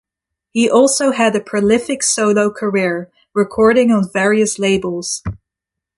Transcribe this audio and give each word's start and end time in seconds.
He 0.49 0.67
also 0.67 1.11
had 1.11 1.35
a 1.35 1.39
prolific 1.39 2.01
solo 2.01 2.49
career, 2.49 3.11
recording 3.35 3.91
on 3.91 4.11
various 4.11 4.57
labels. 4.57 5.21